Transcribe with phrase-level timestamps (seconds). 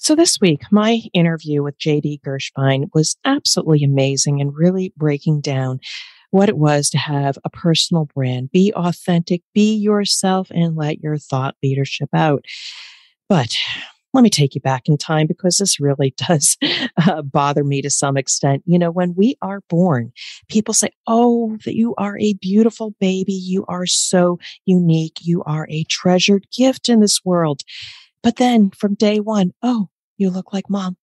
[0.00, 5.80] So this week, my interview with JD Gershbein was absolutely amazing and really breaking down
[6.30, 8.52] what it was to have a personal brand.
[8.52, 12.44] Be authentic, be yourself, and let your thought leadership out.
[13.28, 13.58] But
[14.14, 16.56] let me take you back in time because this really does
[17.04, 18.62] uh, bother me to some extent.
[18.66, 20.12] You know, when we are born,
[20.48, 23.32] people say, Oh, that you are a beautiful baby.
[23.32, 25.18] You are so unique.
[25.22, 27.62] You are a treasured gift in this world.
[28.22, 30.96] But then from day one, oh, you look like mom.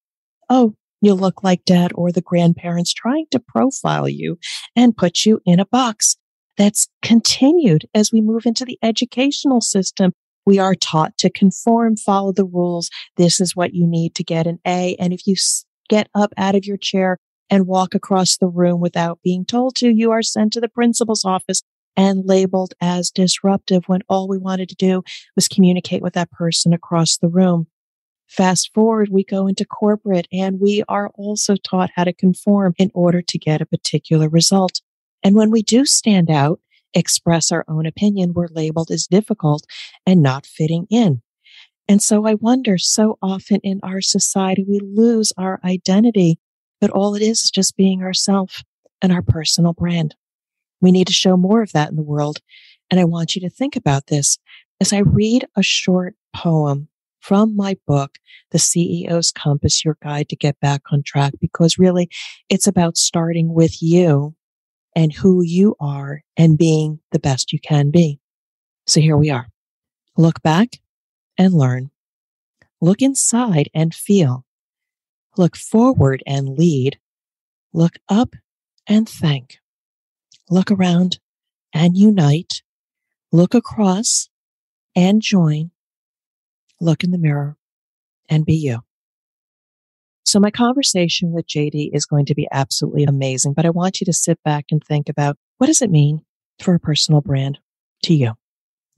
[0.50, 4.38] Oh, you look like dad or the grandparents trying to profile you
[4.76, 6.18] and put you in a box.
[6.58, 10.14] That's continued as we move into the educational system.
[10.46, 12.90] We are taught to conform, follow the rules.
[13.18, 14.96] This is what you need to get an A.
[15.00, 15.36] And if you
[15.90, 17.18] get up out of your chair
[17.50, 21.26] and walk across the room without being told to, you are sent to the principal's
[21.26, 21.62] office
[21.98, 25.04] and labeled as disruptive when all we wanted to do
[25.36, 27.68] was communicate with that person across the room.
[28.28, 32.92] Fast forward, we go into corporate and we are also taught how to conform in
[32.94, 34.82] order to get a particular result.
[35.24, 36.60] And when we do stand out,
[36.94, 39.66] express our own opinion, we're labeled as difficult
[40.06, 41.22] and not fitting in.
[41.88, 46.40] And so I wonder so often in our society, we lose our identity,
[46.82, 48.64] but all it is is just being ourself
[49.02, 50.16] and our personal brand.
[50.82, 52.40] We need to show more of that in the world.
[52.90, 54.38] And I want you to think about this
[54.80, 58.20] as I read a short poem from my book,
[58.52, 62.10] The CEO's Compass, Your Guide to Get Back on Track, because really
[62.50, 64.36] it's about starting with you
[64.96, 68.20] and who you are and being the best you can be.
[68.86, 69.48] So here we are.
[70.18, 70.80] Look back
[71.38, 71.90] and learn.
[72.80, 74.46] Look inside and feel.
[75.38, 77.00] Look forward and lead.
[77.74, 78.36] Look up
[78.88, 79.58] and thank.
[80.50, 81.20] Look around
[81.74, 82.62] and unite.
[83.32, 84.30] Look across
[84.96, 85.72] and join.
[86.80, 87.58] Look in the mirror
[88.30, 88.82] and be you.
[90.24, 94.06] So my conversation with JD is going to be absolutely amazing, but I want you
[94.06, 96.22] to sit back and think about what does it mean
[96.60, 97.60] for a personal brand
[98.04, 98.34] to you?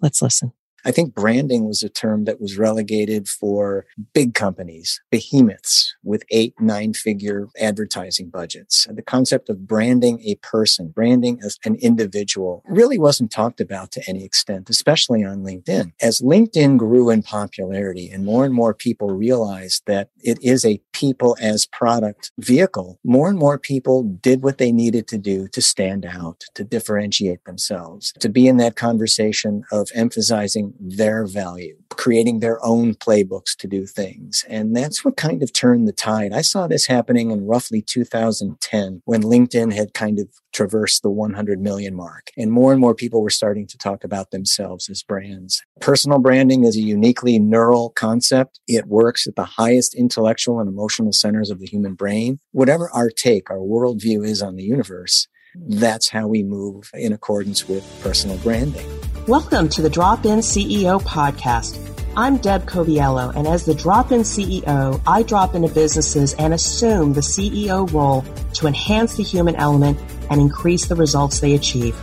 [0.02, 0.54] Let's listen.
[0.88, 6.54] I think branding was a term that was relegated for big companies, behemoths with eight,
[6.62, 8.88] nine figure advertising budgets.
[8.90, 14.04] The concept of branding a person, branding as an individual really wasn't talked about to
[14.08, 15.92] any extent, especially on LinkedIn.
[16.02, 20.80] As LinkedIn grew in popularity and more and more people realized that it is a
[20.94, 25.62] people as product vehicle, more and more people did what they needed to do to
[25.62, 32.40] stand out, to differentiate themselves, to be in that conversation of emphasizing their value, creating
[32.40, 34.46] their own playbooks to do things.
[34.48, 36.34] And that's what kind of turned the tide.
[36.34, 41.62] I saw this happening in roughly 2010 when LinkedIn had kind of traversed the 100
[41.62, 42.32] million mark.
[42.36, 45.64] And more and more people were starting to talk about themselves as brands.
[45.82, 48.60] Personal branding is a uniquely neural concept.
[48.68, 52.40] It works at the highest intellectual and emotional centers of the human brain.
[52.52, 55.28] Whatever our take, our worldview is on the universe,
[55.66, 58.88] that's how we move in accordance with personal branding.
[59.28, 61.84] Welcome to the Drop In CEO podcast.
[62.16, 67.14] I'm Deb Coviello, and as the Drop In CEO, I drop into businesses and assume
[67.14, 68.24] the CEO role
[68.54, 71.96] to enhance the human element and increase the results they achieve.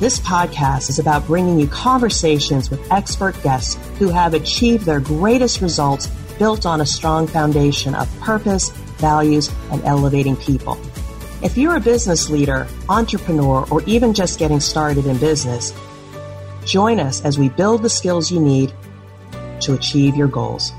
[0.00, 5.60] This podcast is about bringing you conversations with expert guests who have achieved their greatest
[5.60, 10.78] results built on a strong foundation of purpose, values, and elevating people.
[11.44, 15.74] If you're a business leader, entrepreneur, or even just getting started in business,
[16.64, 18.72] join us as we build the skills you need
[19.60, 20.72] to achieve your goals.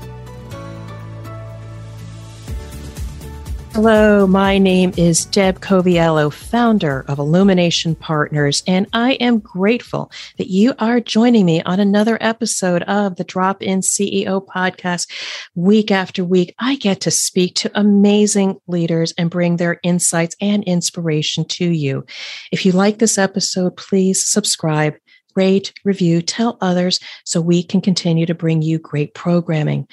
[3.76, 10.48] Hello, my name is Deb Coviello, founder of Illumination Partners, and I am grateful that
[10.48, 15.10] you are joining me on another episode of the Drop In CEO podcast.
[15.54, 20.64] Week after week, I get to speak to amazing leaders and bring their insights and
[20.64, 22.06] inspiration to you.
[22.50, 24.94] If you like this episode, please subscribe
[25.36, 29.86] rate, review, tell others so we can continue to bring you great programming.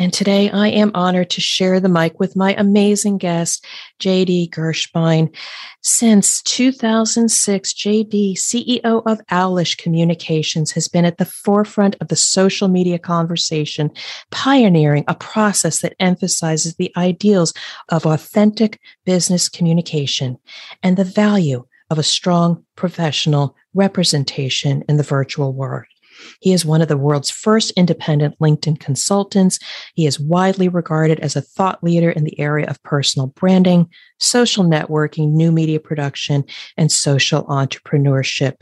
[0.00, 3.66] And today I am honored to share the mic with my amazing guest,
[3.98, 5.34] JD Gershbein.
[5.82, 12.68] Since 2006, JD, CEO of Owlish Communications, has been at the forefront of the social
[12.68, 13.90] media conversation,
[14.30, 17.52] pioneering a process that emphasizes the ideals
[17.90, 20.38] of authentic business communication
[20.82, 25.84] and the value of a strong professional representation in the virtual world.
[26.40, 29.58] He is one of the world's first independent LinkedIn consultants.
[29.94, 33.88] He is widely regarded as a thought leader in the area of personal branding,
[34.18, 36.44] social networking, new media production,
[36.76, 38.56] and social entrepreneurship.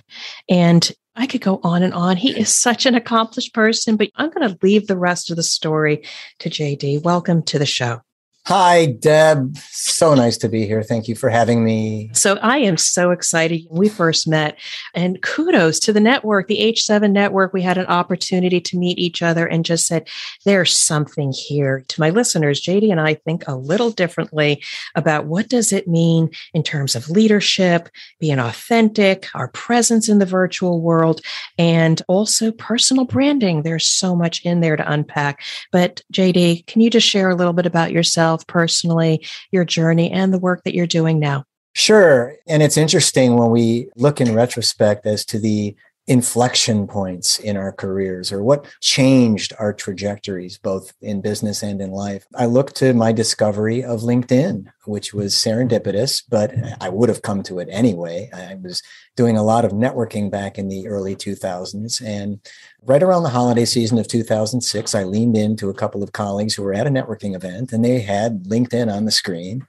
[0.49, 2.17] And I could go on and on.
[2.17, 5.43] He is such an accomplished person, but I'm going to leave the rest of the
[5.43, 6.05] story
[6.39, 7.03] to JD.
[7.03, 8.03] Welcome to the show.
[8.49, 9.59] Hi, Deb.
[9.59, 10.83] So nice to be here.
[10.83, 12.09] Thank you for having me.
[12.15, 13.67] So I am so excited.
[13.69, 14.59] We first met,
[14.95, 17.53] and kudos to the network, the H7 network.
[17.53, 20.09] We had an opportunity to meet each other and just said,
[20.47, 21.85] there's something here.
[21.89, 24.62] To my listeners, JD and I think a little differently
[24.95, 30.25] about what does it mean in terms of leadership, being authentic, our presence in the
[30.25, 31.21] virtual world,
[31.59, 33.61] and also personal branding.
[33.61, 35.43] There's so much in there to unpack.
[35.71, 38.38] But JD, can you just share a little bit about yourself?
[38.38, 41.44] Yourself personally, your journey, and the work that you're doing now?
[41.75, 42.35] Sure.
[42.46, 45.76] And it's interesting when we look in retrospect as to the
[46.08, 51.90] inflection points in our careers or what changed our trajectories both in business and in
[51.90, 52.26] life.
[52.35, 57.43] I look to my discovery of LinkedIn, which was serendipitous, but I would have come
[57.43, 58.31] to it anyway.
[58.32, 58.82] I was
[59.17, 62.40] doing a lot of networking back in the early 2000s and
[62.85, 66.63] right around the holiday season of 2006 I leaned into a couple of colleagues who
[66.63, 69.67] were at a networking event and they had LinkedIn on the screen.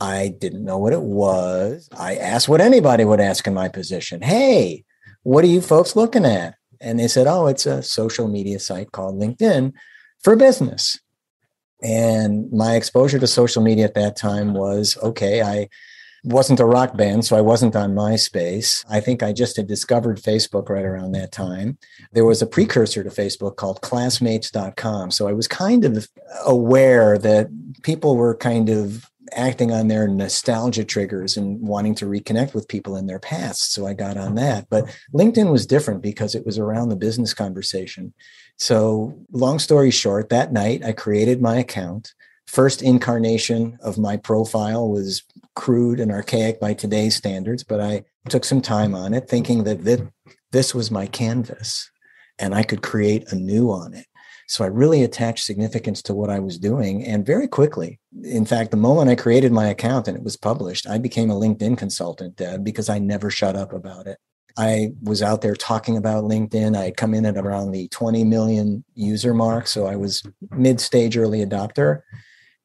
[0.00, 1.88] I didn't know what it was.
[1.96, 4.22] I asked what anybody would ask in my position.
[4.22, 4.84] Hey,
[5.22, 6.54] what are you folks looking at?
[6.80, 9.74] And they said, oh, it's a social media site called LinkedIn
[10.18, 10.98] for business.
[11.82, 15.68] And my exposure to social media at that time was okay, I
[16.24, 18.84] wasn't a rock band, so I wasn't on MySpace.
[18.88, 21.78] I think I just had discovered Facebook right around that time.
[22.12, 25.10] There was a precursor to Facebook called classmates.com.
[25.10, 26.08] So I was kind of
[26.46, 27.48] aware that
[27.82, 32.96] people were kind of acting on their nostalgia triggers and wanting to reconnect with people
[32.96, 33.72] in their past.
[33.72, 34.68] So I got on that.
[34.68, 38.12] But LinkedIn was different because it was around the business conversation.
[38.56, 42.12] So, long story short, that night I created my account.
[42.46, 45.22] First incarnation of my profile was
[45.54, 50.10] crude and archaic by today's standards, but I took some time on it thinking that
[50.52, 51.90] this was my canvas
[52.38, 54.06] and I could create a new on it.
[54.48, 57.04] So I really attached significance to what I was doing.
[57.04, 60.88] And very quickly, in fact, the moment I created my account and it was published,
[60.88, 64.18] I became a LinkedIn consultant Deb, because I never shut up about it.
[64.58, 66.76] I was out there talking about LinkedIn.
[66.76, 69.68] I had come in at around the 20 million user mark.
[69.68, 72.00] So I was mid stage early adopter.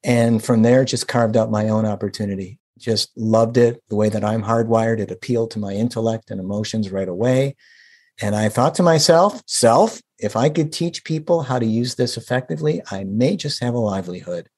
[0.03, 2.57] And from there, just carved out my own opportunity.
[2.77, 4.99] Just loved it the way that I'm hardwired.
[4.99, 7.55] It appealed to my intellect and emotions right away.
[8.21, 12.17] And I thought to myself, self, if I could teach people how to use this
[12.17, 14.49] effectively, I may just have a livelihood.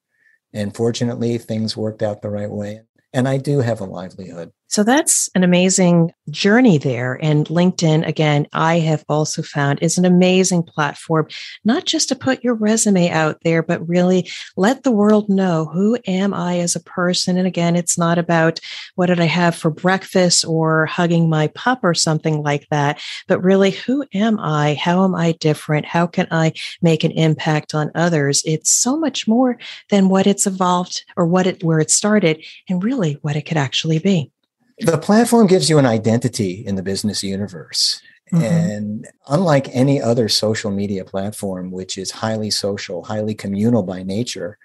[0.53, 2.81] And fortunately, things worked out the right way.
[3.13, 4.51] And I do have a livelihood.
[4.69, 7.17] So that's an amazing journey there.
[7.21, 11.27] And LinkedIn, again, I have also found is an amazing platform,
[11.63, 15.97] not just to put your resume out there, but really let the world know who
[16.05, 17.37] am I as a person.
[17.37, 18.59] And again, it's not about
[18.95, 23.41] what did I have for breakfast or hugging my pup or something like that, but
[23.41, 24.73] really who am I?
[24.75, 25.85] How am I different?
[25.85, 28.43] How can I make an impact on others?
[28.45, 29.57] It's so much more
[29.89, 33.57] than what it's evolved or what it, where it started and really what it could
[33.57, 34.29] actually be
[34.79, 38.01] the platform gives you an identity in the business universe.
[38.31, 38.43] Mm-hmm.
[38.43, 44.57] And unlike any other social media platform, which is highly social, highly communal by nature,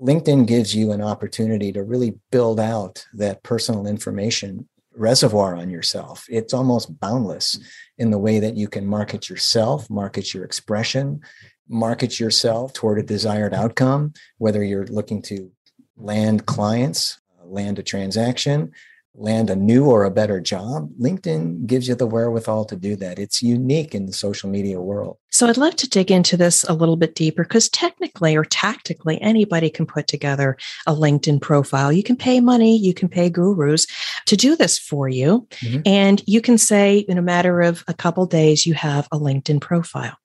[0.00, 6.24] LinkedIn gives you an opportunity to really build out that personal information reservoir on yourself.
[6.28, 7.58] It's almost boundless
[7.98, 11.20] in the way that you can market yourself, market your expression,
[11.68, 15.50] market yourself toward a desired outcome, whether you're looking to
[15.96, 18.72] land clients, land a transaction,
[19.14, 23.18] land a new or a better job, LinkedIn gives you the wherewithal to do that.
[23.18, 25.18] It's unique in the social media world.
[25.30, 29.20] So I'd love to dig into this a little bit deeper because technically or tactically,
[29.20, 30.56] anybody can put together
[30.86, 31.92] a LinkedIn profile.
[31.92, 33.86] You can pay money, you can pay gurus
[34.26, 35.46] to do this for you.
[35.60, 35.80] Mm-hmm.
[35.86, 39.60] And you can say in a matter of a couple days, you have a LinkedIn
[39.60, 40.16] profile.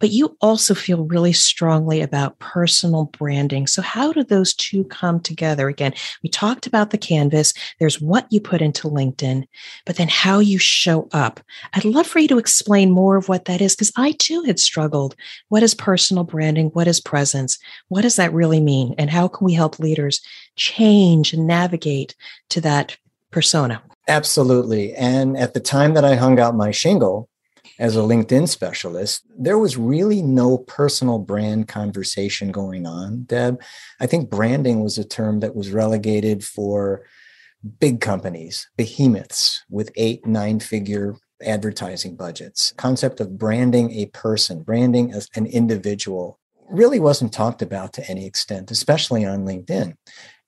[0.00, 3.66] But you also feel really strongly about personal branding.
[3.66, 5.68] So, how do those two come together?
[5.68, 7.52] Again, we talked about the canvas.
[7.78, 9.46] There's what you put into LinkedIn,
[9.84, 11.40] but then how you show up.
[11.74, 14.58] I'd love for you to explain more of what that is because I too had
[14.60, 15.16] struggled.
[15.48, 16.68] What is personal branding?
[16.68, 17.58] What is presence?
[17.88, 18.94] What does that really mean?
[18.98, 20.20] And how can we help leaders
[20.56, 22.14] change and navigate
[22.50, 22.96] to that
[23.30, 23.82] persona?
[24.06, 24.94] Absolutely.
[24.94, 27.28] And at the time that I hung out my shingle,
[27.78, 33.62] as a LinkedIn specialist, there was really no personal brand conversation going on, Deb.
[34.00, 37.04] I think branding was a term that was relegated for
[37.80, 42.72] big companies, behemoths with eight, nine figure advertising budgets.
[42.76, 48.26] Concept of branding a person, branding as an individual really wasn't talked about to any
[48.26, 49.94] extent, especially on LinkedIn.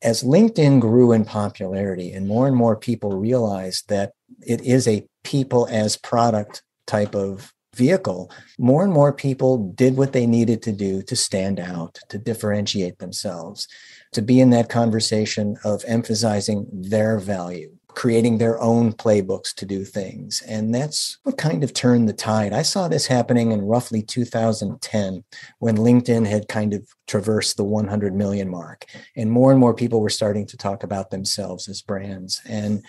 [0.02, 4.12] As LinkedIn grew in popularity and more and more people realized that
[4.44, 10.12] it is a people as product type of vehicle, more and more people did what
[10.12, 13.68] they needed to do to stand out, to differentiate themselves,
[14.12, 19.84] to be in that conversation of emphasizing their value, creating their own playbooks to do
[19.84, 20.42] things.
[20.48, 22.52] And that's what kind of turned the tide.
[22.52, 25.24] I saw this happening in roughly 2010
[25.60, 28.84] when LinkedIn had kind of traversed the 100 million mark.
[29.16, 32.40] And more and more people were starting to talk about themselves as brands.
[32.48, 32.84] And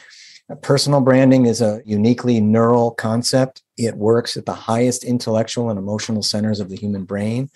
[0.50, 3.62] uh, Personal branding is a uniquely neural concept.
[3.86, 7.50] It works at the highest intellectual and emotional centers of the human brain.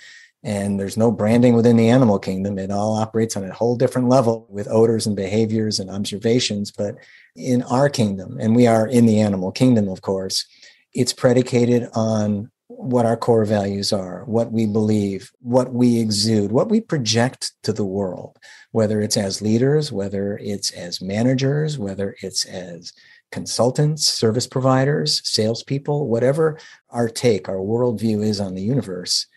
[0.44, 2.60] And there's no branding within the animal kingdom.
[2.60, 6.72] It all operates on a whole different level with odors and behaviors and observations.
[6.72, 6.98] But
[7.36, 10.46] in our kingdom, and we are in the animal kingdom, of course,
[10.94, 16.70] it's predicated on what our core values are, what we believe, what we exude, what
[16.70, 18.38] we project to the world,
[18.72, 22.94] whether it's as leaders, whether it's as managers, whether it's as
[23.36, 26.58] consultants, service providers, salespeople, whatever
[26.90, 29.28] our take, our worldview is on the universe,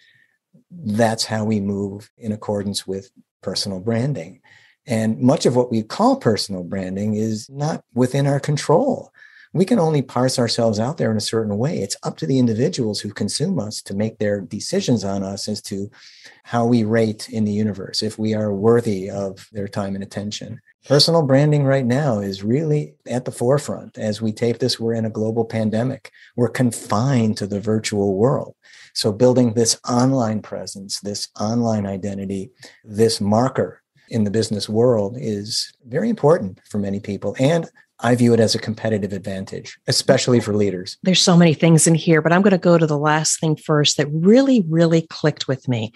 [0.71, 3.11] that's how we move in accordance with
[3.43, 4.41] personal branding.
[4.87, 9.13] And much of what we call personal branding is not within our control
[9.53, 11.79] we can only parse ourselves out there in a certain way.
[11.79, 15.63] It's up to the individuals who consume us to make their decisions on us as
[15.63, 15.91] to
[16.45, 20.61] how we rate in the universe, if we are worthy of their time and attention.
[20.87, 23.99] Personal branding right now is really at the forefront.
[23.99, 26.11] As we tape this, we're in a global pandemic.
[26.37, 28.55] We're confined to the virtual world.
[28.95, 32.51] So, building this online presence, this online identity,
[32.85, 37.69] this marker in the business world is very important for many people and
[38.01, 40.97] I view it as a competitive advantage, especially for leaders.
[41.03, 43.57] There's so many things in here, but I'm going to go to the last thing
[43.57, 45.93] first that really, really clicked with me.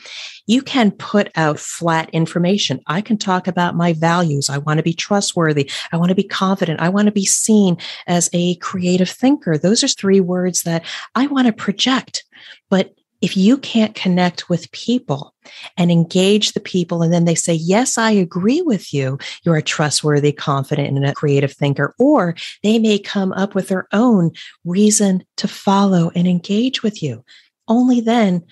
[0.47, 2.81] You can put out flat information.
[2.89, 4.51] I can talk about my values.
[4.51, 5.71] I want to be trustworthy.
[5.93, 6.81] I want to be confident.
[6.81, 7.77] I want to be seen
[8.09, 9.57] as a creative thinker.
[9.57, 12.25] Those are three words that I want to project.
[12.69, 15.35] But if you can't connect with people
[15.77, 19.63] and engage the people, and then they say, Yes, I agree with you, you're a
[19.63, 24.33] trustworthy, confident, and a creative thinker, or they may come up with their own
[24.65, 27.25] reason to follow and engage with you.
[27.69, 28.45] Only then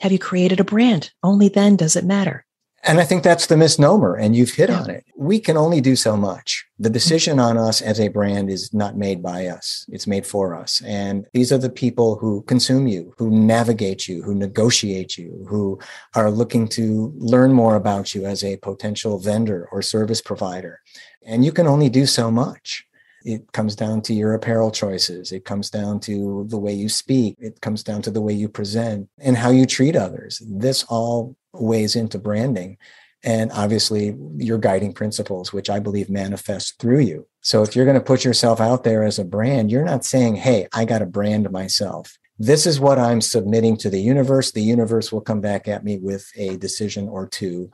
[0.00, 1.10] have you created a brand.
[1.22, 2.45] Only then does it matter.
[2.86, 5.04] And I think that's the misnomer, and you've hit on it.
[5.16, 6.64] We can only do so much.
[6.78, 6.92] The mm-hmm.
[6.92, 10.80] decision on us as a brand is not made by us, it's made for us.
[10.82, 15.80] And these are the people who consume you, who navigate you, who negotiate you, who
[16.14, 20.80] are looking to learn more about you as a potential vendor or service provider.
[21.24, 22.86] And you can only do so much.
[23.24, 25.32] It comes down to your apparel choices.
[25.32, 27.34] It comes down to the way you speak.
[27.40, 30.40] It comes down to the way you present and how you treat others.
[30.46, 32.78] This all weighs into branding
[33.22, 37.26] and obviously your guiding principles which i believe manifest through you.
[37.40, 40.36] So if you're going to put yourself out there as a brand you're not saying
[40.36, 42.16] hey i got to brand myself.
[42.38, 44.52] This is what i'm submitting to the universe.
[44.52, 47.70] The universe will come back at me with a decision or two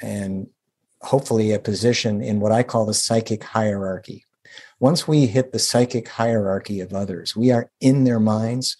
[0.00, 0.48] and
[1.00, 4.24] hopefully a position in what i call the psychic hierarchy.
[4.78, 8.76] Once we hit the psychic hierarchy of others we are in their minds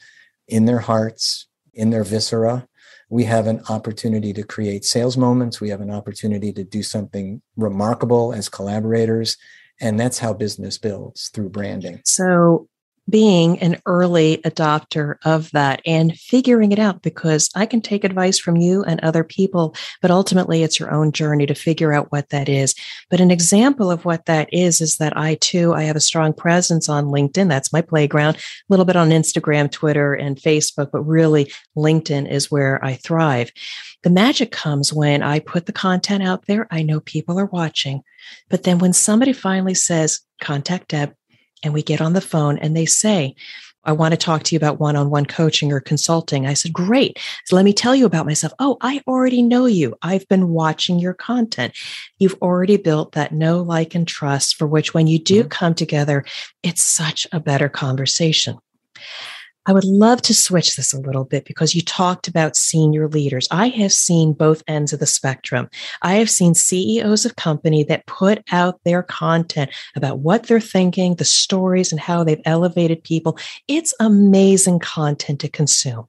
[0.47, 2.69] in their hearts in their viscera
[3.12, 5.61] we have an opportunity to create sales moments.
[5.61, 9.37] We have an opportunity to do something remarkable as collaborators.
[9.83, 12.00] And that's how business builds through branding.
[12.07, 12.69] So
[13.09, 18.39] being an early adopter of that and figuring it out because I can take advice
[18.39, 22.29] from you and other people, but ultimately it's your own journey to figure out what
[22.31, 22.75] that is.
[23.11, 26.33] But an example of what that is is that I too, I have a strong
[26.33, 27.49] presence on LinkedIn.
[27.49, 32.51] That's my playground, a little bit on Instagram, Twitter, and Facebook, but really LinkedIn is
[32.51, 33.51] where I thrive.
[34.03, 36.67] The magic comes when I put the content out there.
[36.71, 38.03] I know people are watching.
[38.49, 41.15] But then when somebody finally says, contact Deb,
[41.62, 43.35] and we get on the phone and they say,
[43.85, 46.47] I want to talk to you about one on one coaching or consulting.
[46.47, 47.19] I said, Great.
[47.47, 48.52] So let me tell you about myself.
[48.59, 49.97] Oh, I already know you.
[50.02, 51.76] I've been watching your content.
[52.19, 55.49] You've already built that know, like, and trust for which when you do mm-hmm.
[55.49, 56.25] come together,
[56.62, 58.59] it's such a better conversation.
[59.64, 63.47] I would love to switch this a little bit because you talked about senior leaders.
[63.52, 65.69] I have seen both ends of the spectrum.
[66.02, 71.14] I have seen CEOs of company that put out their content about what they're thinking,
[71.14, 73.38] the stories and how they've elevated people.
[73.69, 76.09] It's amazing content to consume.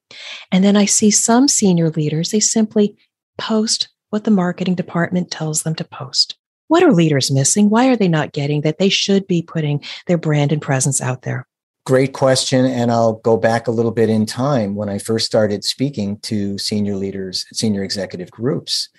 [0.52, 2.98] And then I see some senior leaders, they simply
[3.38, 6.38] post what the marketing department tells them to post.
[6.70, 7.70] What are leaders missing?
[7.70, 11.22] Why are they not getting that they should be putting their brand and presence out
[11.22, 11.48] there?
[11.86, 12.66] Great question.
[12.66, 16.58] And I'll go back a little bit in time when I first started speaking to
[16.58, 18.90] senior leaders, senior executive groups.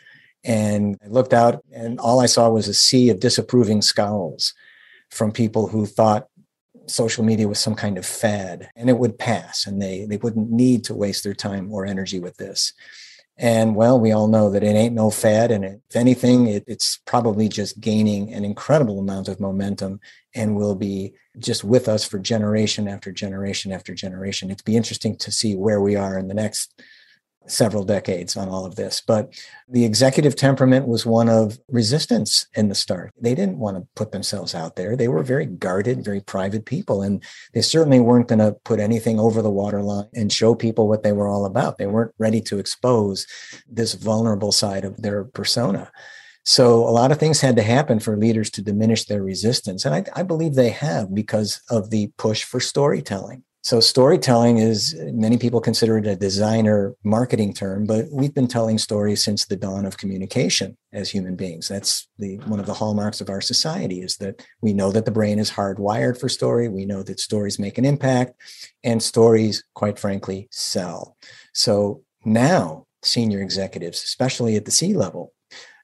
[0.44, 4.52] And I looked out, and all I saw was a sea of disapproving scowls
[5.10, 6.28] from people who thought
[6.86, 10.50] social media was some kind of fad and it would pass and they, they wouldn't
[10.50, 12.74] need to waste their time or energy with this.
[13.36, 15.50] And well, we all know that it ain't no fad.
[15.50, 20.00] And if anything, it, it's probably just gaining an incredible amount of momentum
[20.34, 24.50] and will be just with us for generation after generation after generation.
[24.50, 26.80] It'd be interesting to see where we are in the next
[27.46, 29.02] several decades on all of this.
[29.06, 29.32] But
[29.68, 33.12] the executive temperament was one of resistance in the start.
[33.20, 34.96] They didn't want to put themselves out there.
[34.96, 37.02] They were very guarded, very private people.
[37.02, 37.22] And
[37.52, 41.12] they certainly weren't going to put anything over the waterline and show people what they
[41.12, 41.78] were all about.
[41.78, 43.26] They weren't ready to expose
[43.68, 45.90] this vulnerable side of their persona.
[46.44, 49.84] So a lot of things had to happen for leaders to diminish their resistance.
[49.84, 53.44] And I, I believe they have because of the push for storytelling.
[53.64, 58.76] So storytelling is many people consider it a designer marketing term, but we've been telling
[58.76, 61.68] stories since the dawn of communication as human beings.
[61.68, 65.10] That's the one of the hallmarks of our society is that we know that the
[65.10, 66.68] brain is hardwired for story.
[66.68, 68.34] We know that stories make an impact
[68.84, 71.16] and stories, quite frankly, sell.
[71.54, 75.32] So now senior executives, especially at the C level,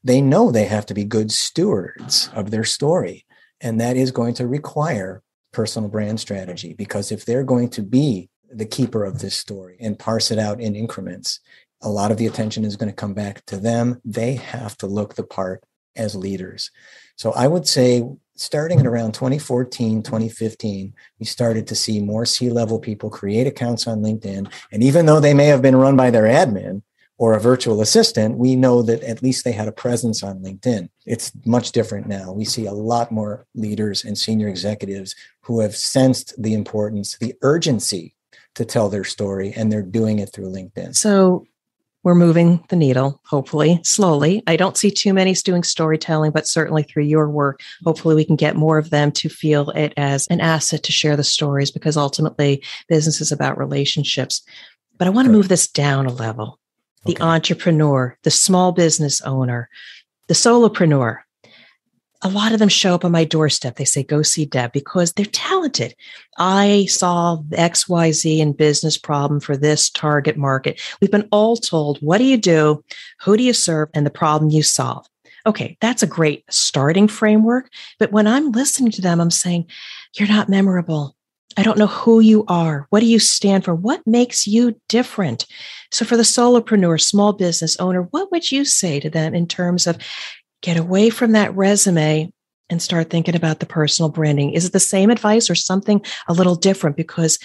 [0.04, 3.25] they know they have to be good stewards of their story.
[3.62, 5.22] And that is going to require
[5.52, 9.99] personal brand strategy because if they're going to be the keeper of this story and
[9.99, 11.40] parse it out in increments,
[11.83, 14.00] a lot of the attention is going to come back to them.
[14.04, 15.64] They have to look the part
[15.97, 16.71] as leaders.
[17.16, 18.02] So I would say
[18.37, 23.87] starting at around 2014, 2015, we started to see more C level people create accounts
[23.87, 24.50] on LinkedIn.
[24.73, 26.83] And even though they may have been run by their admin,
[27.20, 30.88] or a virtual assistant, we know that at least they had a presence on LinkedIn.
[31.04, 32.32] It's much different now.
[32.32, 37.34] We see a lot more leaders and senior executives who have sensed the importance, the
[37.42, 38.14] urgency
[38.54, 40.96] to tell their story, and they're doing it through LinkedIn.
[40.96, 41.44] So
[42.04, 44.42] we're moving the needle, hopefully, slowly.
[44.46, 48.36] I don't see too many doing storytelling, but certainly through your work, hopefully we can
[48.36, 51.98] get more of them to feel it as an asset to share the stories because
[51.98, 54.40] ultimately business is about relationships.
[54.96, 56.56] But I want to move this down a level
[57.04, 57.23] the okay.
[57.23, 59.69] entrepreneur, the small business owner,
[60.28, 61.19] the solopreneur.
[62.23, 63.77] A lot of them show up on my doorstep.
[63.77, 65.94] They say, go see Deb because they're talented.
[66.37, 70.79] I solve XYZ in business problem for this target market.
[71.01, 72.85] We've been all told, what do you do?
[73.22, 73.88] Who do you serve?
[73.94, 75.07] And the problem you solve.
[75.46, 77.70] Okay, that's a great starting framework.
[77.98, 79.70] But when I'm listening to them, I'm saying,
[80.18, 81.16] you're not memorable.
[81.56, 82.86] I don't know who you are.
[82.90, 83.74] What do you stand for?
[83.74, 85.46] What makes you different?
[85.90, 89.86] So, for the solopreneur, small business owner, what would you say to them in terms
[89.86, 89.98] of
[90.62, 92.32] get away from that resume
[92.68, 94.52] and start thinking about the personal branding?
[94.52, 96.96] Is it the same advice or something a little different?
[96.96, 97.38] Because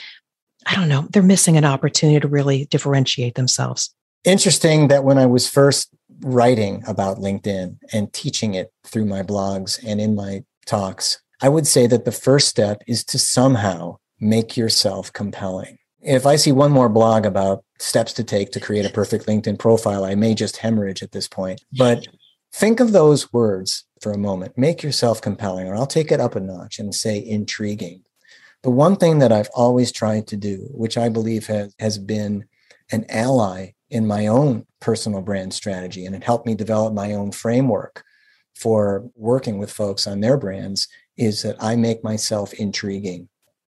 [0.66, 3.94] I don't know, they're missing an opportunity to really differentiate themselves.
[4.24, 5.90] Interesting that when I was first
[6.22, 11.68] writing about LinkedIn and teaching it through my blogs and in my talks, I would
[11.68, 15.78] say that the first step is to somehow make yourself compelling.
[16.02, 19.60] If I see one more blog about steps to take to create a perfect LinkedIn
[19.60, 21.64] profile, I may just hemorrhage at this point.
[21.78, 22.08] But
[22.52, 24.58] think of those words for a moment.
[24.58, 28.02] Make yourself compelling, or I'll take it up a notch and say intriguing.
[28.64, 32.46] The one thing that I've always tried to do, which I believe has, has been
[32.92, 37.32] an ally in my own personal brand strategy, and it helped me develop my own
[37.32, 38.04] framework
[38.56, 43.30] for working with folks on their brands, is that I make myself intriguing.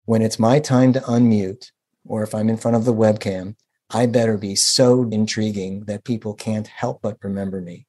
[0.06, 1.72] When it's my time to unmute,
[2.06, 3.56] or if I'm in front of the webcam,
[3.90, 7.88] I better be so intriguing that people can't help but remember me.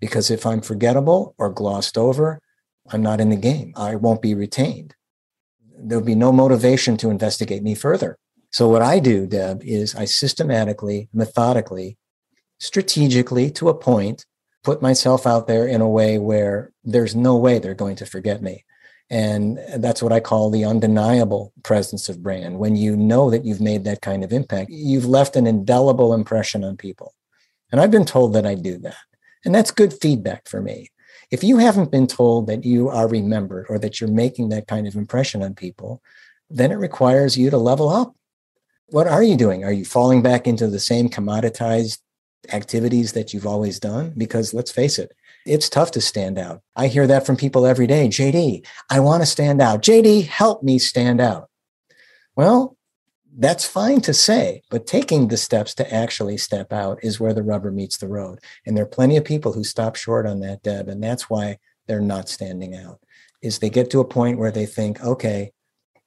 [0.00, 2.40] Because if I'm forgettable or glossed over,
[2.90, 3.72] I'm not in the game.
[3.76, 4.94] I won't be retained.
[5.78, 8.18] There'll be no motivation to investigate me further.
[8.50, 11.96] So, what I do, Deb, is I systematically, methodically,
[12.58, 14.26] strategically, to a point,
[14.62, 18.42] put myself out there in a way where there's no way they're going to forget
[18.42, 18.64] me.
[19.10, 22.58] And that's what I call the undeniable presence of brand.
[22.58, 26.64] When you know that you've made that kind of impact, you've left an indelible impression
[26.64, 27.14] on people.
[27.70, 28.96] And I've been told that I do that.
[29.44, 30.90] And that's good feedback for me.
[31.30, 34.86] If you haven't been told that you are remembered or that you're making that kind
[34.86, 36.00] of impression on people,
[36.48, 38.14] then it requires you to level up.
[38.86, 39.64] What are you doing?
[39.64, 41.98] Are you falling back into the same commoditized
[42.50, 44.14] activities that you've always done?
[44.16, 45.12] Because let's face it,
[45.46, 46.62] it's tough to stand out.
[46.76, 48.08] I hear that from people every day.
[48.08, 49.82] JD, I want to stand out.
[49.82, 51.48] JD, help me stand out.
[52.36, 52.76] Well,
[53.36, 57.42] that's fine to say, but taking the steps to actually step out is where the
[57.42, 58.40] rubber meets the road.
[58.66, 60.88] And there are plenty of people who stop short on that, Deb.
[60.88, 63.00] And that's why they're not standing out,
[63.40, 65.52] is they get to a point where they think, okay,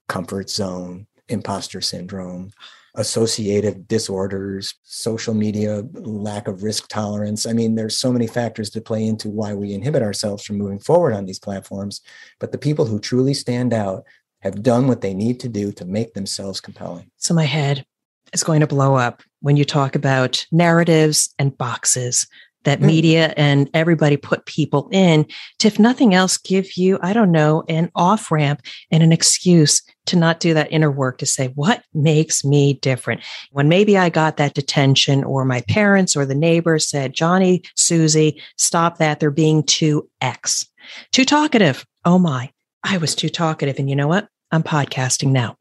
[0.08, 2.52] comfort zone, imposter syndrome,
[2.95, 7.45] associative disorders, social media, lack of risk tolerance.
[7.45, 10.79] I mean, there's so many factors to play into why we inhibit ourselves from moving
[10.79, 12.01] forward on these platforms.
[12.39, 14.03] But the people who truly stand out
[14.41, 17.10] have done what they need to do to make themselves compelling.
[17.17, 17.86] So my head
[18.34, 22.27] is going to blow up when you talk about narratives and boxes
[22.65, 22.86] that mm.
[22.86, 25.25] media and everybody put people in
[25.60, 29.81] to, if nothing else, give you, I don't know, an off ramp and an excuse
[30.05, 33.21] to not do that inner work to say, what makes me different?
[33.51, 38.41] When maybe I got that detention or my parents or the neighbors said, Johnny, Susie,
[38.57, 39.19] stop that.
[39.19, 40.67] They're being too X,
[41.11, 41.85] too talkative.
[42.03, 42.51] Oh my,
[42.83, 43.79] I was too talkative.
[43.79, 44.27] And you know what?
[44.51, 45.57] I'm podcasting now.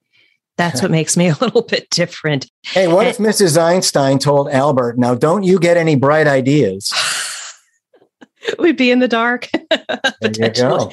[0.56, 2.50] That's what makes me a little bit different.
[2.62, 3.60] Hey, what and, if Mrs.
[3.60, 6.92] Einstein told Albert, now don't you get any bright ideas?
[8.58, 9.48] We'd be in the dark.
[10.20, 10.92] there you go.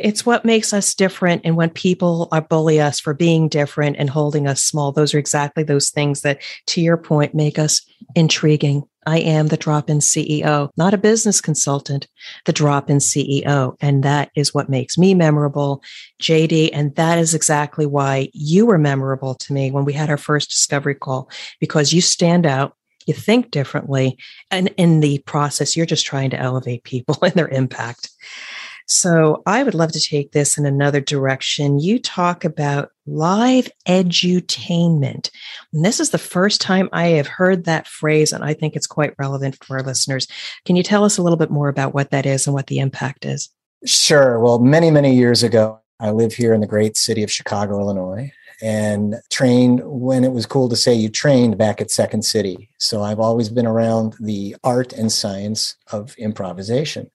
[0.00, 1.42] It's what makes us different.
[1.44, 5.18] And when people are bully us for being different and holding us small, those are
[5.18, 7.82] exactly those things that, to your point, make us
[8.14, 8.84] intriguing.
[9.06, 12.06] I am the drop in CEO, not a business consultant,
[12.44, 13.74] the drop in CEO.
[13.80, 15.82] And that is what makes me memorable,
[16.20, 16.70] JD.
[16.72, 20.50] And that is exactly why you were memorable to me when we had our first
[20.50, 22.74] discovery call, because you stand out
[23.06, 24.18] you think differently.
[24.50, 28.10] And in the process, you're just trying to elevate people and their impact.
[28.92, 31.78] So I would love to take this in another direction.
[31.78, 35.30] You talk about live edutainment.
[35.72, 38.88] And this is the first time I have heard that phrase, and I think it's
[38.88, 40.26] quite relevant for our listeners.
[40.64, 42.80] Can you tell us a little bit more about what that is and what the
[42.80, 43.48] impact is?
[43.86, 44.40] Sure.
[44.40, 48.32] Well, many, many years ago, I live here in the great city of Chicago, Illinois,
[48.60, 52.68] and trained when it was cool to say you trained back at Second City.
[52.78, 57.08] So I've always been around the art and science of improvisation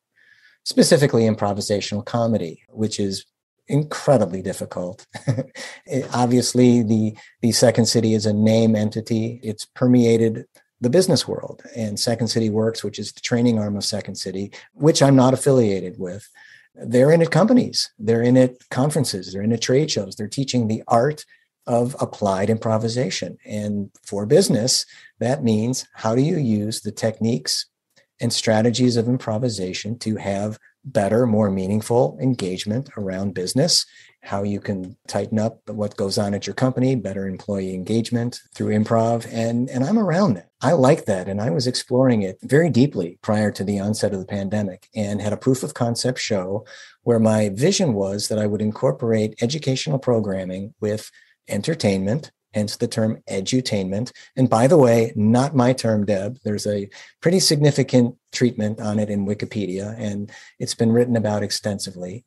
[0.65, 3.25] specifically improvisational comedy, which is
[3.67, 5.05] incredibly difficult.
[5.85, 9.39] it, obviously, the the Second City is a name entity.
[9.43, 10.45] It's permeated
[10.81, 14.51] the business world, and Second City Works, which is the training arm of Second City,
[14.73, 16.29] which I'm not affiliated with.
[16.75, 17.91] They're in at companies.
[17.97, 19.31] They're in at conferences.
[19.31, 20.15] They're in at trade shows.
[20.15, 21.25] They're teaching the art
[21.67, 23.37] of applied improvisation.
[23.45, 24.85] And for business,
[25.19, 27.65] that means how do you use the techniques
[28.19, 33.85] and strategies of improvisation to have better, more meaningful engagement around business,
[34.21, 38.69] how you can tighten up what goes on at your company, better employee engagement through
[38.69, 39.27] improv.
[39.31, 40.49] And, and I'm around that.
[40.61, 41.27] I like that.
[41.27, 45.21] And I was exploring it very deeply prior to the onset of the pandemic and
[45.21, 46.65] had a proof of concept show
[47.03, 51.11] where my vision was that I would incorporate educational programming with
[51.47, 54.11] entertainment hence the term edutainment.
[54.35, 56.39] And by the way, not my term, Deb.
[56.43, 56.89] There's a
[57.21, 62.23] pretty significant treatment on it in Wikipedia, and it's been written about extensively.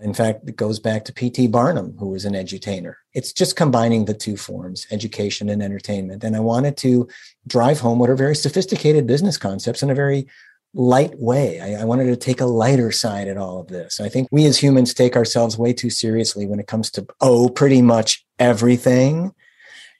[0.00, 1.48] In fact, it goes back to P.T.
[1.48, 2.94] Barnum, who was an edutainer.
[3.12, 6.24] It's just combining the two forms, education and entertainment.
[6.24, 7.08] And I wanted to
[7.46, 10.26] drive home what are very sophisticated business concepts in a very
[10.74, 11.60] light way.
[11.60, 14.00] I, I, wanted to take a lighter side at all of this.
[14.00, 17.48] I think we as humans take ourselves way too seriously when it comes to, oh,
[17.48, 19.32] pretty much everything.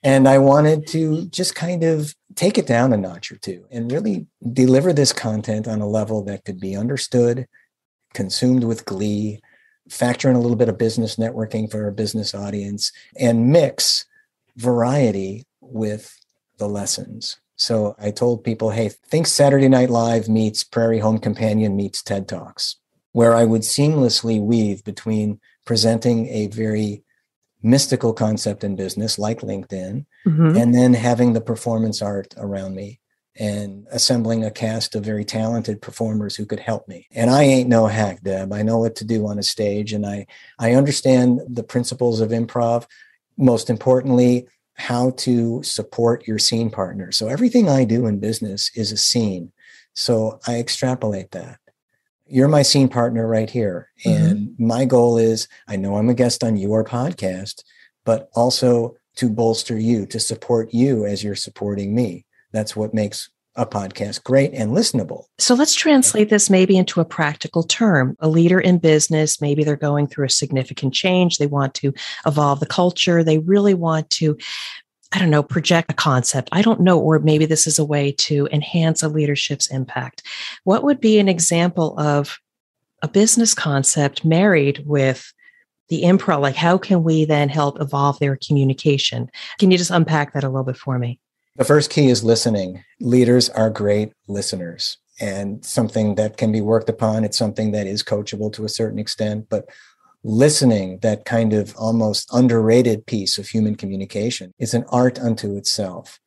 [0.04, 3.90] And I wanted to just kind of take it down a notch or two and
[3.90, 7.48] really deliver this content on a level that could be understood,
[8.12, 9.40] consumed with glee,
[9.88, 14.04] factor in a little bit of business networking for our business audience, and mix
[14.56, 16.18] variety with
[16.58, 17.38] the lessons.
[17.56, 22.28] So I told people, hey, think Saturday Night Live meets Prairie Home Companion meets TED
[22.28, 22.76] Talks,
[23.12, 27.03] where I would seamlessly weave between presenting a very
[27.64, 30.56] mystical concept in business like LinkedIn, mm-hmm.
[30.56, 33.00] and then having the performance art around me
[33.36, 37.08] and assembling a cast of very talented performers who could help me.
[37.10, 38.52] And I ain't no hack, Deb.
[38.52, 40.26] I know what to do on a stage and I
[40.58, 42.86] I understand the principles of improv.
[43.36, 47.10] Most importantly, how to support your scene partner.
[47.10, 49.52] So everything I do in business is a scene.
[49.94, 51.58] So I extrapolate that
[52.26, 53.88] you're my scene partner right here.
[54.04, 54.24] Mm-hmm.
[54.24, 57.62] And my goal is I know I'm a guest on your podcast,
[58.04, 62.26] but also to bolster you, to support you as you're supporting me.
[62.52, 65.24] That's what makes a podcast great and listenable.
[65.38, 68.16] So let's translate this maybe into a practical term.
[68.18, 71.38] A leader in business, maybe they're going through a significant change.
[71.38, 71.92] They want to
[72.26, 73.22] evolve the culture.
[73.22, 74.36] They really want to
[75.12, 76.48] I don't know, project a concept.
[76.52, 80.22] I don't know, or maybe this is a way to enhance a leadership's impact.
[80.64, 82.38] What would be an example of
[83.02, 85.32] a business concept married with
[85.88, 86.40] the improv?
[86.40, 89.30] Like, how can we then help evolve their communication?
[89.58, 91.20] Can you just unpack that a little bit for me?
[91.56, 92.82] The first key is listening.
[93.00, 97.22] Leaders are great listeners and something that can be worked upon.
[97.22, 99.68] It's something that is coachable to a certain extent, but
[100.24, 106.18] listening, that kind of almost underrated piece of human communication, is an art unto itself.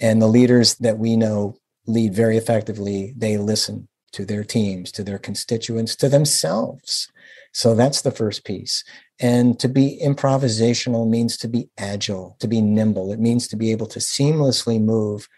[0.00, 5.04] And the leaders that we know lead very effectively, they listen to their teams, to
[5.04, 7.08] their constituents, to themselves.
[7.52, 8.82] So that's the first piece.
[9.20, 13.12] And to be improvisational means to be agile, to be nimble.
[13.12, 15.28] It means to be able to seamlessly move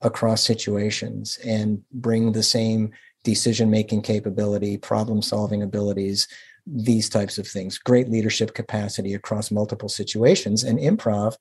[0.00, 2.92] across situations and bring the same
[3.24, 6.28] decision making capability, problem solving abilities,
[6.66, 10.64] these types of things, great leadership capacity across multiple situations.
[10.64, 11.36] And improv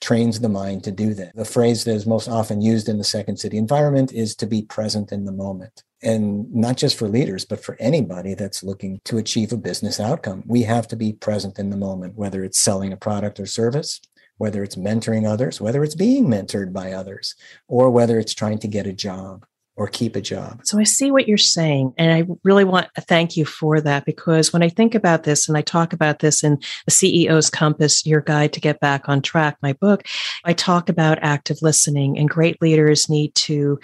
[0.00, 1.34] trains the mind to do that.
[1.34, 4.62] The phrase that is most often used in the second city environment is to be
[4.62, 5.82] present in the moment.
[6.02, 10.44] And not just for leaders, but for anybody that's looking to achieve a business outcome.
[10.46, 14.00] We have to be present in the moment, whether it's selling a product or service,
[14.36, 17.34] whether it's mentoring others, whether it's being mentored by others,
[17.66, 19.44] or whether it's trying to get a job
[19.78, 20.60] or keep a job.
[20.64, 21.94] So I see what you're saying.
[21.96, 25.48] And I really want to thank you for that because when I think about this
[25.48, 29.22] and I talk about this in the CEO's Compass, Your Guide to Get Back on
[29.22, 30.04] Track, my book,
[30.44, 33.78] I talk about active listening and great leaders need to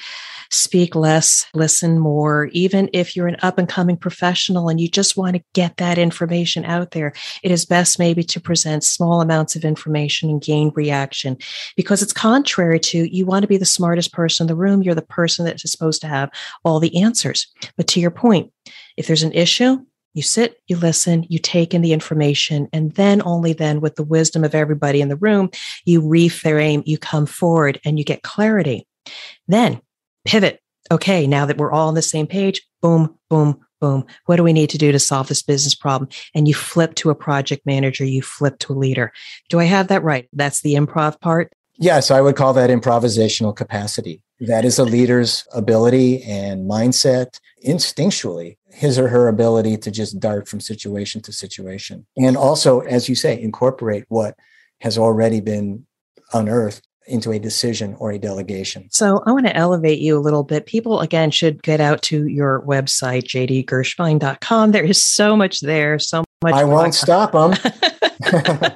[0.50, 2.46] speak less, listen more.
[2.46, 5.96] Even if you're an up and coming professional and you just want to get that
[5.96, 7.12] information out there,
[7.44, 11.37] it is best maybe to present small amounts of information and gain reaction
[11.76, 14.83] because it's contrary to you want to be the smartest person in the room.
[14.83, 16.31] You're the person that is supposed to have
[16.64, 17.47] all the answers.
[17.77, 18.53] But to your point,
[18.97, 19.79] if there's an issue,
[20.14, 24.05] you sit, you listen, you take in the information, and then only then, with the
[24.05, 25.51] wisdom of everybody in the room,
[25.85, 28.87] you reframe, you come forward and you get clarity.
[29.49, 29.81] Then
[30.25, 30.61] pivot.
[30.90, 34.05] Okay, now that we're all on the same page, boom, boom, boom.
[34.27, 36.09] What do we need to do to solve this business problem?
[36.35, 39.12] And you flip to a project manager, you flip to a leader.
[39.49, 40.29] Do I have that right?
[40.33, 41.53] That's the improv part.
[41.77, 44.23] Yes, I would call that improvisational capacity.
[44.40, 50.49] That is a leader's ability and mindset instinctually, his or her ability to just dart
[50.49, 52.07] from situation to situation.
[52.16, 54.37] And also, as you say, incorporate what
[54.81, 55.87] has already been
[56.33, 58.88] unearthed into a decision or a delegation.
[58.90, 60.66] So I want to elevate you a little bit.
[60.66, 64.73] People, again, should get out to your website, jdgershbein.com.
[64.73, 66.55] There is so much there, so much.
[66.55, 67.53] I won't stop them.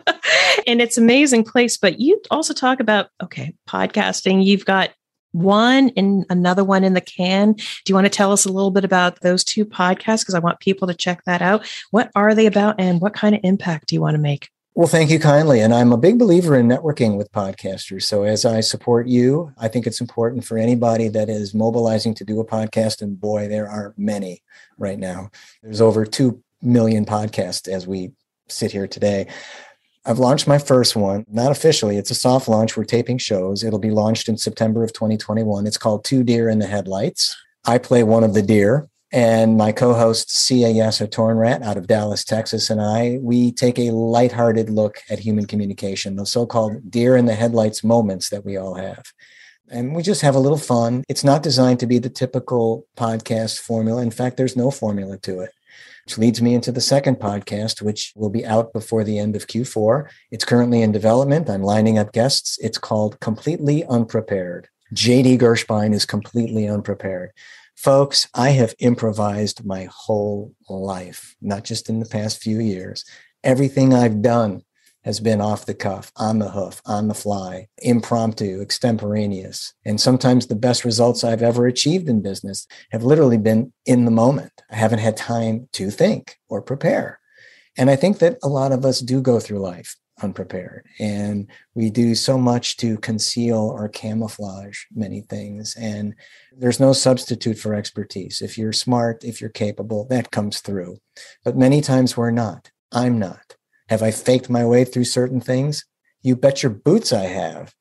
[0.67, 1.77] and it's amazing place.
[1.79, 4.45] But you also talk about, okay, podcasting.
[4.45, 4.91] You've got
[5.33, 7.53] one and another one in the can.
[7.53, 10.21] Do you want to tell us a little bit about those two podcasts?
[10.21, 11.67] Because I want people to check that out.
[11.91, 14.49] What are they about and what kind of impact do you want to make?
[14.75, 15.61] Well, thank you kindly.
[15.61, 18.05] And I'm a big believer in networking with podcasters.
[18.05, 22.25] So as I support you, I think it's important for anybody that is mobilizing to
[22.25, 23.03] do a podcast.
[23.03, 24.45] And boy, there are many
[24.79, 25.31] right now.
[25.65, 28.13] There's over 2 million podcasts as we
[28.47, 29.27] sit here today.
[30.05, 31.97] I've launched my first one, not officially.
[31.97, 32.77] It's a soft launch.
[32.77, 33.63] We're taping shows.
[33.63, 35.67] It'll be launched in September of 2021.
[35.67, 37.37] It's called Two Deer in the Headlights.
[37.67, 42.25] I play one of the deer and my co-host Sia Yasser Tornrat out of Dallas,
[42.25, 47.27] Texas, and I, we take a lighthearted look at human communication, those so-called deer in
[47.27, 49.13] the headlights moments that we all have.
[49.71, 51.05] And we just have a little fun.
[51.09, 54.03] It's not designed to be the typical podcast formula.
[54.03, 55.51] In fact, there's no formula to it.
[56.09, 59.47] Which leads me into the second podcast, which will be out before the end of
[59.47, 60.09] Q4.
[60.31, 61.51] It's currently in development.
[61.51, 62.57] I'm lining up guests.
[62.63, 64.69] It's called Completely Unprepared.
[64.95, 67.33] JD Gershbein is completely unprepared.
[67.77, 73.05] Folks, I have improvised my whole life, not just in the past few years.
[73.45, 74.63] Everything I've done
[75.09, 79.73] has been off the cuff, on the hoof, on the fly, impromptu, extemporaneous.
[79.87, 84.11] And sometimes the best results I've ever achieved in business have literally been in the
[84.11, 84.53] moment.
[84.71, 87.21] I haven't had time to think or prepare.
[87.79, 90.85] And I think that a lot of us do go through life unprepared.
[91.01, 95.75] And we do so much to conceal or camouflage many things.
[95.81, 96.17] And
[96.55, 98.43] there's no substitute for expertise.
[98.43, 100.99] If you're smart, if you're capable, that comes through.
[101.47, 102.71] But many times we're not.
[102.93, 103.55] I'm not.
[103.89, 105.85] Have I faked my way through certain things?
[106.23, 107.75] You bet your boots I have.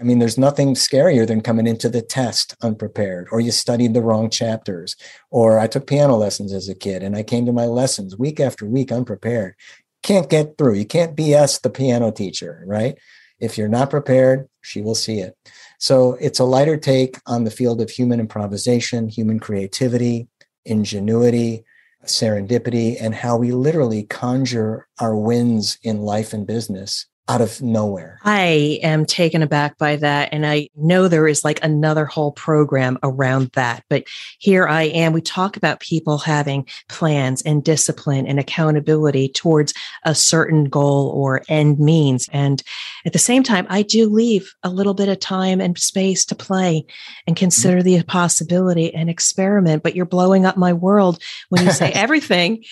[0.00, 4.00] I mean, there's nothing scarier than coming into the test unprepared, or you studied the
[4.00, 4.96] wrong chapters,
[5.30, 8.40] or I took piano lessons as a kid and I came to my lessons week
[8.40, 9.54] after week unprepared
[10.02, 10.74] can't get through.
[10.74, 12.98] You can't BS the piano teacher, right?
[13.38, 15.36] If you're not prepared, she will see it.
[15.78, 20.28] So it's a lighter take on the field of human improvisation, human creativity,
[20.64, 21.64] ingenuity,
[22.06, 28.18] serendipity, and how we literally conjure our wins in life and business out of nowhere.
[28.24, 30.30] I am taken aback by that.
[30.32, 33.84] And I know there is like another whole program around that.
[33.88, 34.04] But
[34.38, 35.12] here I am.
[35.12, 39.72] We talk about people having plans and discipline and accountability towards
[40.04, 42.28] a certain goal or end means.
[42.32, 42.60] And
[43.06, 46.34] at the same time, I do leave a little bit of time and space to
[46.34, 46.84] play
[47.28, 47.98] and consider mm-hmm.
[47.98, 49.84] the possibility and experiment.
[49.84, 52.64] But you're blowing up my world when you say everything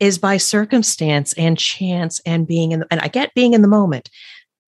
[0.00, 3.68] is by circumstance and chance and being in the, and I get being in the
[3.68, 4.10] moment.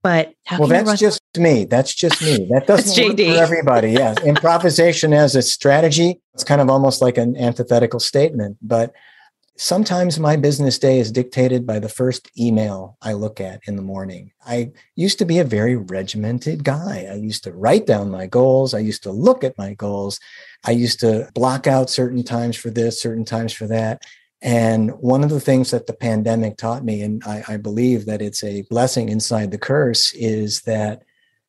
[0.03, 1.65] But well, that's run- just me.
[1.65, 2.49] That's just me.
[2.51, 3.93] That doesn't work for everybody.
[3.93, 6.21] Yes, improvisation as a strategy.
[6.35, 8.93] It's kind of almost like an antithetical statement, but
[9.57, 13.83] sometimes my business day is dictated by the first email I look at in the
[13.83, 14.33] morning.
[14.45, 17.07] I used to be a very regimented guy.
[17.09, 18.75] I used to write down my goals.
[18.75, 20.19] I used to look at my goals.
[20.65, 24.03] I used to block out certain times for this, certain times for that.
[24.43, 28.21] And one of the things that the pandemic taught me, and I, I believe that
[28.21, 31.05] it's a blessing inside the curse, is that,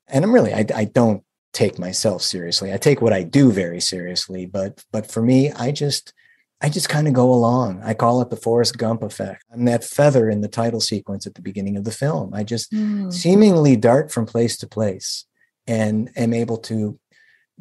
[0.07, 2.71] and I'm really, I, I don't take myself seriously.
[2.73, 6.13] I take what I do very seriously, but but for me, I just
[6.61, 7.81] I just kind of go along.
[7.83, 9.43] I call it the Forrest Gump effect.
[9.51, 12.33] I'm that feather in the title sequence at the beginning of the film.
[12.33, 13.11] I just mm.
[13.13, 15.25] seemingly dart from place to place
[15.67, 16.99] and am able to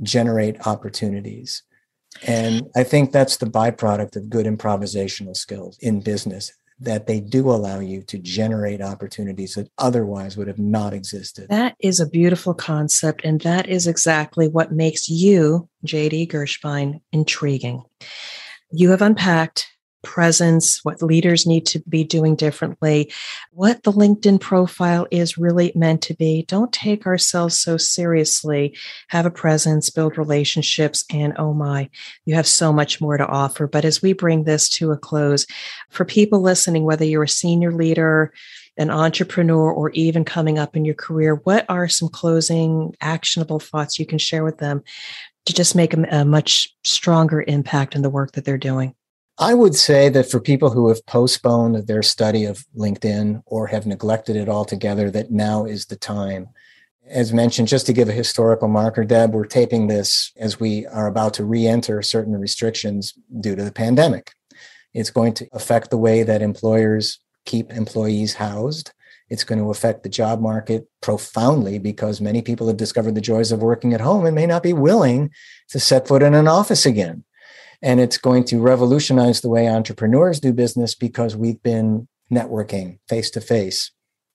[0.02, 1.62] generate opportunities.
[2.26, 7.50] And I think that's the byproduct of good improvisational skills in business that they do
[7.50, 11.48] allow you to generate opportunities that otherwise would have not existed.
[11.48, 13.24] That is a beautiful concept.
[13.24, 17.84] And that is exactly what makes you, JD Gershbein, intriguing.
[18.72, 19.71] You have unpacked
[20.02, 23.12] presence, what leaders need to be doing differently,
[23.52, 26.44] what the LinkedIn profile is really meant to be.
[26.48, 28.76] Don't take ourselves so seriously.
[29.08, 31.88] Have a presence, build relationships, and oh my,
[32.24, 33.66] you have so much more to offer.
[33.66, 35.46] But as we bring this to a close,
[35.90, 38.32] for people listening, whether you're a senior leader,
[38.76, 43.98] an entrepreneur, or even coming up in your career, what are some closing actionable thoughts
[43.98, 44.82] you can share with them
[45.44, 48.94] to just make a, a much stronger impact in the work that they're doing?
[49.38, 53.86] I would say that for people who have postponed their study of LinkedIn or have
[53.86, 56.48] neglected it altogether, that now is the time.
[57.08, 61.06] As mentioned, just to give a historical marker, Deb, we're taping this as we are
[61.06, 64.32] about to re enter certain restrictions due to the pandemic.
[64.94, 68.92] It's going to affect the way that employers keep employees housed.
[69.30, 73.50] It's going to affect the job market profoundly because many people have discovered the joys
[73.50, 75.30] of working at home and may not be willing
[75.70, 77.24] to set foot in an office again.
[77.82, 83.30] And it's going to revolutionize the way entrepreneurs do business because we've been networking face
[83.30, 83.90] to face,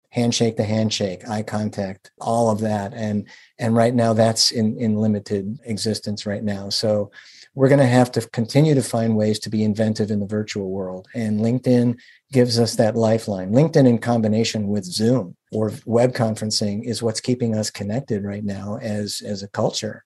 [0.09, 2.93] handshake to handshake, eye contact, all of that.
[2.93, 6.69] And and right now that's in, in limited existence right now.
[6.69, 7.11] So
[7.57, 10.69] we're going to have to continue to find ways to be inventive in the virtual
[10.69, 11.07] world.
[11.15, 11.97] And LinkedIn
[12.31, 13.51] gives us that lifeline.
[13.51, 18.77] LinkedIn in combination with Zoom or web conferencing is what's keeping us connected right now
[18.79, 20.03] as, as a culture.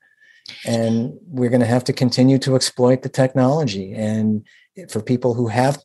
[0.65, 3.93] And we're going to have to continue to exploit the technology.
[3.93, 4.45] And
[4.89, 5.81] for people who have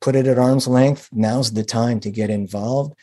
[0.00, 2.94] put it at arm's length, now's the time to get involved.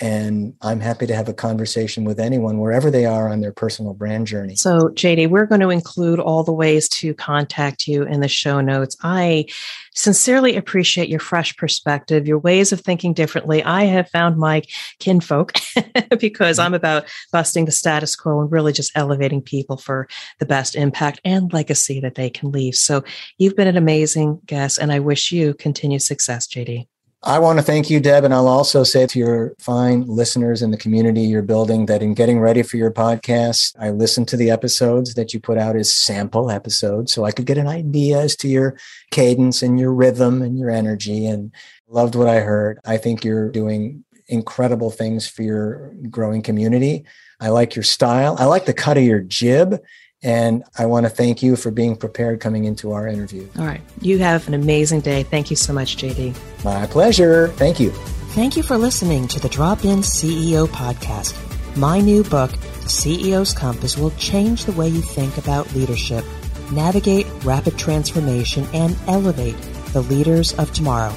[0.00, 3.94] And I'm happy to have a conversation with anyone wherever they are on their personal
[3.94, 4.54] brand journey.
[4.54, 8.60] So, JD, we're going to include all the ways to contact you in the show
[8.60, 8.96] notes.
[9.02, 9.46] I
[9.94, 13.62] sincerely appreciate your fresh perspective, your ways of thinking differently.
[13.64, 14.62] I have found my
[15.00, 15.54] kinfolk
[16.20, 20.06] because I'm about busting the status quo and really just elevating people for
[20.38, 22.76] the best impact and legacy that they can leave.
[22.76, 23.02] So
[23.38, 26.86] you've been an amazing guest, and I wish you continued success, JD.
[27.24, 28.22] I want to thank you, Deb.
[28.22, 32.14] And I'll also say to your fine listeners in the community you're building that in
[32.14, 35.92] getting ready for your podcast, I listened to the episodes that you put out as
[35.92, 38.78] sample episodes so I could get an idea as to your
[39.10, 41.52] cadence and your rhythm and your energy and
[41.88, 42.78] loved what I heard.
[42.84, 47.04] I think you're doing incredible things for your growing community.
[47.40, 48.36] I like your style.
[48.38, 49.80] I like the cut of your jib.
[50.22, 53.48] And I want to thank you for being prepared coming into our interview.
[53.58, 53.80] All right.
[54.00, 55.22] You have an amazing day.
[55.22, 56.64] Thank you so much, JD.
[56.64, 57.48] My pleasure.
[57.48, 57.90] Thank you.
[58.34, 61.36] Thank you for listening to the Drop In CEO podcast.
[61.76, 66.24] My new book, The CEO's Compass, will change the way you think about leadership,
[66.72, 69.56] navigate rapid transformation, and elevate
[69.92, 71.14] the leaders of tomorrow.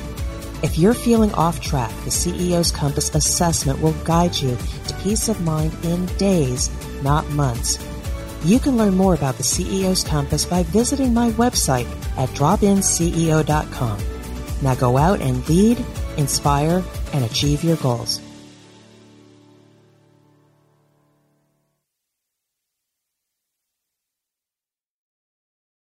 [0.61, 4.55] If you're feeling off track, the CEO's Compass assessment will guide you
[4.87, 6.69] to peace of mind in days,
[7.01, 7.79] not months.
[8.43, 13.99] You can learn more about the CEO's Compass by visiting my website at dropinceo.com.
[14.61, 15.83] Now go out and lead,
[16.17, 18.19] inspire, and achieve your goals.